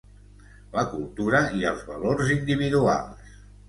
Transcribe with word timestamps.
la 0.77 0.85
cultura 0.93 1.43
i 1.59 1.69
els 1.75 1.87
valors 1.93 2.35
individuals 2.41 3.35